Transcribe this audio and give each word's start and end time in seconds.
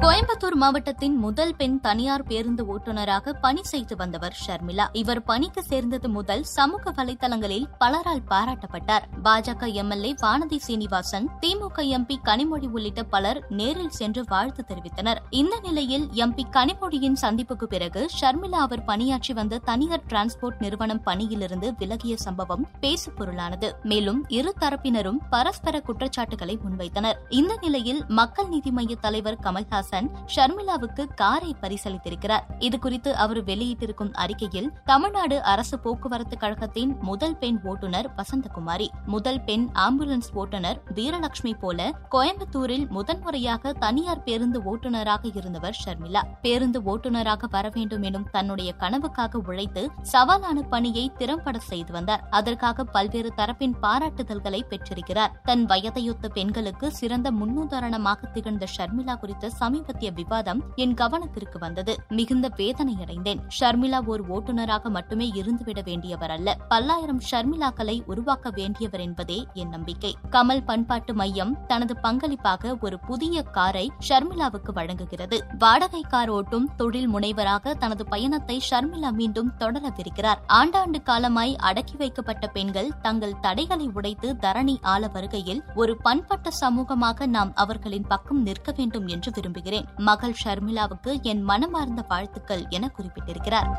கோயம்புத்தூர் 0.00 0.54
மாவட்டத்தின் 0.54 1.16
முதல் 1.16 1.54
பெண் 1.56 1.80
தனியார் 1.80 2.22
பேருந்து 2.22 2.76
ஓட்டுநராக 2.76 3.32
பணி 3.40 3.62
செய்து 3.62 3.96
வந்தவர் 3.96 4.36
ஷர்மிளா. 4.46 4.84
இவர் 4.92 5.22
பணிக்கு 5.22 5.62
சேர்ந்தது 5.62 6.08
முதல் 6.08 6.42
சமூக 6.42 6.90
வலைதளங்களில் 6.90 7.66
பலரால் 7.80 8.22
பாராட்டப்பட்டார். 8.30 9.04
பாஜக 9.24 9.72
எம்எல்ஏ 9.72 10.14
வானதி 10.22 10.56
சீனிவாசன் 10.56 11.28
திமுக 11.40 11.76
எம்பி 11.76 12.16
கனிமொழி 12.24 12.68
உள்ளிட்ட 12.70 13.02
பலர் 13.02 13.46
நேரில் 13.48 13.90
சென்று 13.90 14.24
வாழ்த்து 14.28 14.64
தெரிவித்தனர். 14.68 15.16
இந்த 15.30 15.60
நிலையில் 15.62 16.06
எம்பி 16.06 16.42
கனிமொழியின் 16.50 17.16
சந்திப்புக்கு 17.22 17.64
பிறகு 17.64 18.10
ஷர்மிளா 18.20 18.62
அவர் 18.66 18.84
பணியாற்றி 18.84 19.34
வந்த 19.34 19.58
தனியார் 19.58 20.04
டிரான்ஸ்போர்ட் 20.08 20.60
நிறுவனம் 20.60 21.02
பணியிலிருந்து 21.02 21.74
விலகிய 21.78 22.16
சம்பவம் 22.16 22.68
பேசுபொருளானது. 22.80 23.70
மேலும் 23.82 24.24
இரு 24.28 24.54
தரப்பினரும் 24.60 25.20
பரஸ்பர 25.30 25.80
குற்றச்சாட்டுகளை 25.80 26.58
முன்வைத்தனர். 26.64 27.16
இந்த 27.28 27.58
நிலையில் 27.60 28.04
மக்கள் 28.08 28.48
நீதி 28.48 28.70
மய்ய 28.70 28.94
தலைவர் 29.00 29.38
கமல்ஹாசன் 29.42 29.84
ஷர்மிளாவுக்கு 30.36 31.14
காரை 31.14 31.56
பரிசளித்திருக்கிறார். 31.60 32.44
இதுகுறித்து 32.58 33.12
அவர் 33.12 33.44
வெளியிட்டிருக்கும் 33.44 34.12
அறிக்கையில் 34.12 34.72
தமிழ்நாடு 34.84 35.42
அரசு 35.42 35.78
போக்குவரத்து 35.78 36.36
கழகத்தின் 36.36 36.96
முதல் 37.00 37.36
பெண் 37.36 37.60
ஓட்டுநர் 37.64 38.10
வசந்தகுமாரி 38.16 38.88
முதல் 39.06 39.40
பெண் 39.40 39.68
ஆம்புலன்ஸ் 39.74 40.30
ஓட்டுநர் 40.32 40.82
வீரலட்சுமி 40.94 41.58
போல 41.60 41.98
கோயம்புத்தூரில் 42.10 42.88
முதன்முறையாக 42.88 43.72
தனியார் 43.72 44.22
பேருந்து 44.22 44.60
ஓட்டுநராக 44.60 45.36
இருந்தவர் 45.36 45.76
ஷர்மிளா. 45.84 46.22
பேருந்து 46.42 46.80
ஓட்டுநராக 46.80 47.44
வர 47.50 47.70
வேண்டும் 47.72 48.02
எனும் 48.02 48.28
தன்னுடைய 48.30 48.74
கனவுக்காக 48.80 49.34
உழைத்து 49.46 49.90
சவாலான 50.12 50.62
பணியை 50.70 51.12
திறம்பட 51.18 51.58
செய்து 51.58 51.92
வந்தார். 51.92 52.26
அதற்காக 52.30 52.84
பல்வேறு 52.84 53.32
தரப்பின் 53.36 53.74
பாராட்டுதல்களை 53.82 54.62
பெற்றிருக்கிறார். 54.62 55.40
தன் 55.44 55.66
வயதையொத்த 55.66 56.28
பெண்களுக்கு 56.28 56.90
சிறந்த 56.90 57.32
முன்னுதாரணமாக 57.32 58.30
திகழ்ந்த 58.32 58.66
ஷர்மிளா 58.76 59.18
குறித்த 59.18 59.50
சமீபத்திய 59.76 60.10
விவாதம் 60.10 60.62
என் 60.74 60.94
கவனத்திற்கு 60.94 61.58
வந்தது. 61.58 61.96
மிகுந்த 62.08 62.50
வேதனையடைந்தேன். 62.56 63.40
ஷர்மிளா 63.60 64.06
ஒரு 64.06 64.24
ஓட்டுநராக 64.28 64.88
மட்டுமே 64.88 65.32
இருந்துவிட 65.34 65.80
வேண்டியவர் 65.82 66.28
அல்ல. 66.28 66.56
பல்லாயிரம் 66.68 67.20
ஷர்மிளாக்களை 67.30 68.02
உருவாக்க 68.06 68.50
வேண்டியவர் 68.50 69.00
என்பதே 69.00 69.46
என் 69.52 69.68
நம்பிக்கை. 69.68 70.16
கமல் 70.30 70.64
பண்பாட்டு 70.64 71.14
மையம் 71.14 71.66
தனது 71.66 71.96
பங்களிப்பாக 72.02 72.78
ஒரு 72.80 73.00
புதிய 73.00 73.42
காரை 73.42 73.92
ஷர்மிளாவுக்கு 74.08 74.72
வழங்குகிறது. 74.72 75.44
வாடகை 75.58 76.02
கார் 76.08 76.30
ஓட்டும் 76.30 76.68
தொழில் 76.76 77.14
முனைவராக 77.14 77.74
தனது 77.74 78.06
பயணத்தை 78.06 78.62
ஷர்மிளா 78.70 79.12
மீண்டும் 79.12 79.52
தொடரவிருக்கிறார். 79.58 80.42
ஆண்டாண்டு 80.48 81.02
காலமாய் 81.02 81.56
அடக்கி 81.56 81.96
வைக்கப்பட்ட 81.96 82.46
பெண்கள் 82.46 82.90
தங்கள் 83.02 83.40
தடைகளை 83.40 83.90
உடைத்து 83.94 84.32
தரணி 84.32 84.76
ஆள 84.82 85.08
வருகையில் 85.08 85.62
ஒரு 85.74 85.96
பண்பட்ட 85.96 86.50
சமூகமாக 86.60 87.26
நாம் 87.26 87.52
அவர்களின் 87.54 88.06
பக்கம் 88.08 88.42
நிற்க 88.42 88.72
வேண்டும் 88.76 89.06
என்று 89.06 89.30
விரும்புகிறேன் 89.34 89.64
மகள் 89.96 90.34
ஷர்மிளாவுக்கு 90.44 91.22
என் 91.22 91.42
மனமார்ந்த 91.42 92.04
வாழ்த்துக்கள் 92.08 92.64
என 92.68 92.90
குறிப்பிட்டிருக்கிறார். 92.98 93.70